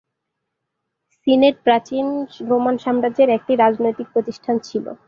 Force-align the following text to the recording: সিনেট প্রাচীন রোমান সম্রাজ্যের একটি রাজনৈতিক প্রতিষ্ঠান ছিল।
সিনেট 1.27 1.55
প্রাচীন 1.63 2.05
রোমান 2.49 2.75
সম্রাজ্যের 2.77 3.29
একটি 3.29 3.53
রাজনৈতিক 3.55 4.07
প্রতিষ্ঠান 4.13 4.55
ছিল। 4.59 4.85